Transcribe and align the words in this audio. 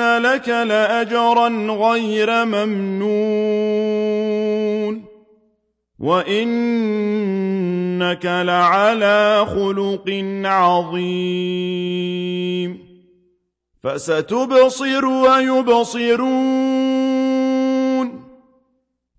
لك 0.00 0.48
لأجرا 0.48 1.48
غير 1.70 2.44
ممنون 2.44 3.90
وإنك 5.98 7.06
لعلى 8.24 9.46
خلق 9.46 10.24
عظيم 10.44 12.00
فستبصر 13.82 15.04
ويبصرون 15.06 16.50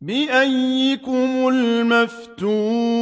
بأيكم 0.02 1.48
المفتون 1.48 3.02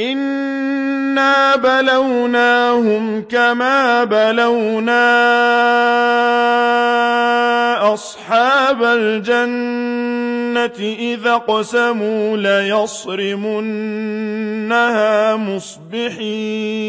إنا 0.00 1.56
بلوناهم 1.56 3.22
كما 3.22 4.04
بلونا 4.04 5.10
أصحاب 7.94 8.82
الجنة 8.82 10.40
إذا 10.98 11.36
قسموا 11.36 12.36
ليصرمنها 12.36 13.56
مصبحين 15.36 16.80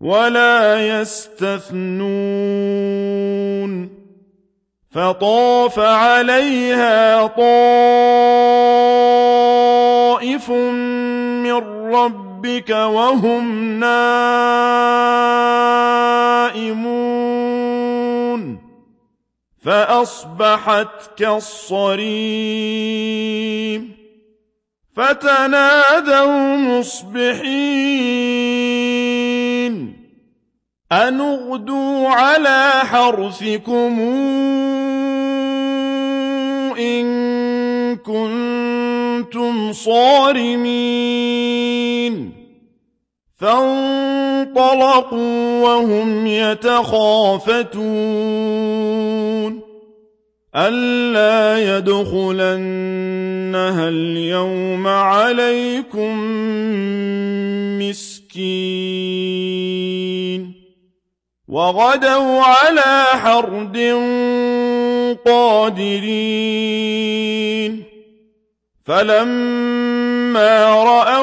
ولا 0.00 0.86
يستثنون 1.00 2.44
فطاف 4.90 5.78
عليها 5.78 7.26
طائف 7.26 8.14
ربك 11.94 12.70
وهم 12.70 13.72
نائمون. 13.80 14.04
فأصبحت 19.64 21.18
كالصريم. 21.18 22.04
فتنادوا 24.96 26.56
مصبحين. 26.56 27.24
أن 30.92 31.20
اغدوا 31.20 32.08
على 32.08 32.70
حرثكم 32.70 34.00
إن 36.78 37.06
كنتم 37.96 39.72
صارمين. 39.72 41.33
فانطلقوا 43.36 45.12
وهم 45.62 46.26
يتخافتون. 46.26 47.74
ألا 50.56 51.76
يدخلنها 51.76 53.88
اليوم 53.88 54.86
عليكم 54.86 56.18
مسكين. 57.78 59.34
وغدوا 61.48 62.40
على 62.40 63.04
حرد 63.04 63.76
قادرين. 65.26 66.94
فلما 68.84 70.84
رأوها 70.84 71.13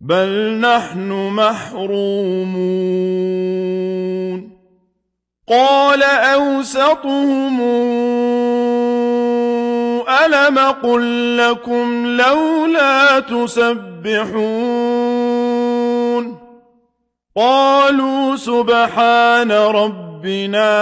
بل 0.00 0.58
نحن 0.60 1.08
محرومون. 1.30 2.90
قال 5.48 6.02
أوسطهم 6.02 7.60
ألم 10.24 10.58
قل 10.58 11.36
لكم 11.38 12.06
لولا 12.06 13.20
تسبحون؟ 13.20 15.09
قالوا 17.40 18.36
سبحان 18.36 19.52
ربنا 19.52 20.76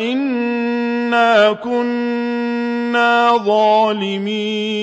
إنا 0.00 1.52
كنا 1.52 3.36
ظالمين. 3.46 4.74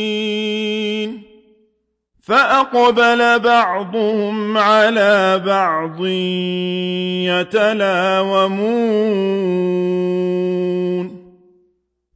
فأقبل 2.27 3.39
بعضهم 3.39 4.57
على 4.57 5.41
بعض 5.45 6.05
يتلاومون. 7.27 8.61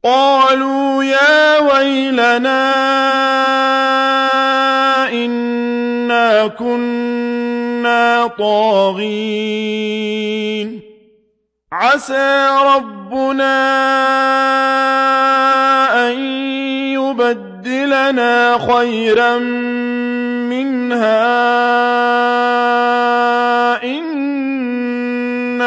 قالوا 0.04 1.04
يا 1.04 1.58
ويلنا 1.58 2.72
كنا 6.48 8.26
طاغين. 8.26 9.66
عسى 11.72 12.48
ربنا 12.64 13.56
أن 16.08 16.18
يبدلنا 16.94 18.58
خيرا 18.58 19.38
منها. 20.48 21.26
إنا 23.84 25.66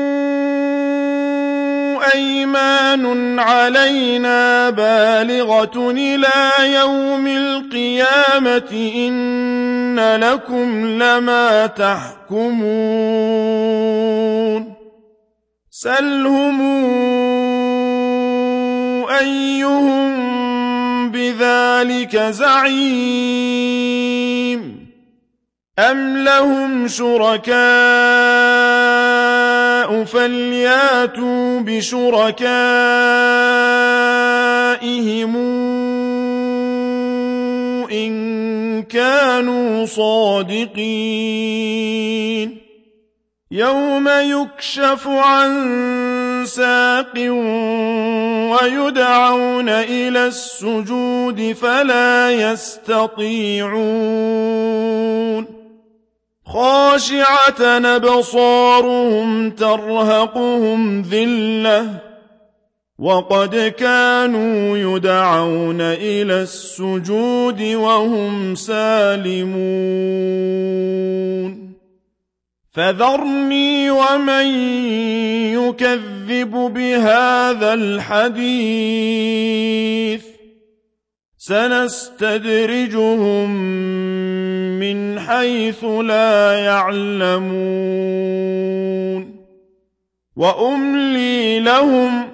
أيمان 2.03 3.39
علينا 3.39 4.69
بالغة 4.69 5.91
إلى 5.91 6.29
يوم 6.59 7.27
القيامة 7.27 8.91
إن 8.95 9.99
لكم 9.99 10.85
لما 10.85 11.65
تحكمون. 11.67 12.71
سلهم 15.71 16.61
أيهم 19.09 20.11
بذلك 21.11 22.17
زعيم. 22.17 23.81
أم 25.79 26.17
لهم 26.17 26.87
شركاء 26.87 27.51
فلياتوا 30.05 31.59
بشركائهم 31.59 32.31
إن 37.91 38.83
كانوا 38.83 39.85
صادقين. 39.85 41.41
يوم 43.51 44.07
يكشف 44.07 45.07
عن 45.07 45.51
ساق 46.45 47.13
ويدعون 48.51 49.69
إلى 49.69 50.27
السجود 50.27 51.55
فلا 51.61 52.31
يستطيعون. 52.31 53.71
خاشعة 56.45 57.61
أبصارهم 57.95 59.51
ترهقهم 59.51 61.01
ذلة 61.01 62.01
وقد 62.99 63.73
كانوا 63.77 64.77
يدعون 64.77 65.81
إلى 65.81 66.41
السجود 66.41 67.61
وهم 67.61 68.55
سالمون. 68.55 70.11
فذرني 72.71 73.91
ومن 73.91 74.45
يكذب 75.53 76.51
بهذا 76.51 77.73
الحديث 77.73 79.21
سنستدرجهم 81.37 82.71
حيث 85.27 85.83
لا 85.83 86.53
يعلمون 86.59 88.21
وأملي 90.35 91.59
لهم 91.59 92.29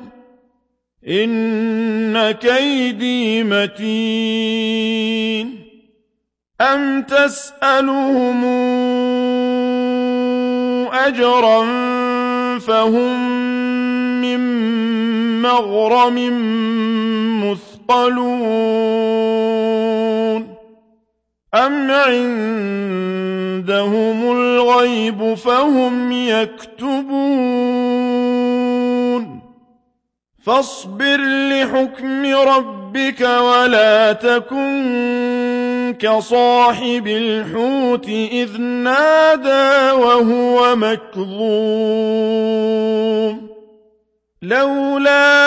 إن 1.08 2.32
كيدي 2.32 3.44
متين 3.44 4.88
أم 6.62 7.02
تسألهم 7.02 8.46
أجرا 10.94 11.66
فهم 12.60 13.48
من 14.22 14.40
مغرم 15.42 16.18
مثقلون 17.44 19.08
أم 21.56 21.92
عندهم 21.92 22.32
الغيب 24.32 25.34
فهم 25.34 26.12
يكتبون 26.12 27.38
فاصبر 30.46 31.18
لحكم 31.50 32.26
ربك 32.26 33.22
ولا 33.22 34.14
تكن 34.14 35.96
كصاحب 36.00 37.08
الحوت 37.08 38.08
إذ 38.10 38.62
نادى 38.62 39.92
وهو 39.92 40.76
مكظوم 40.76 42.28
لولا 44.42 45.47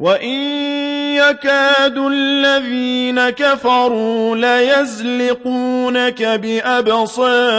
وإن 0.00 0.40
يكاد 1.14 1.98
الذين 1.98 3.30
كفروا 3.30 4.36
ليزلقونك 4.36 6.22
بأبصارهم 6.22 7.54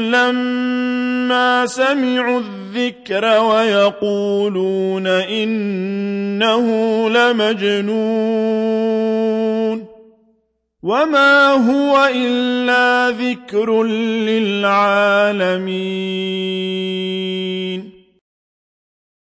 لما 0.00 1.66
سمعوا 1.66 2.40
الذكر 2.40 3.40
ويقولون 3.40 5.06
إنه 5.06 6.66
لمجنون 7.10 8.26
وما 10.82 11.48
هو 11.50 12.08
إلا 12.14 13.10
ذكر 13.10 13.82
للعالمين 13.82 15.56